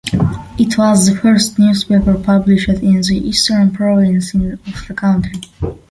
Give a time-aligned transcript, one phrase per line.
[0.57, 5.39] It was the first newspaper published in the Eastern Province of the country.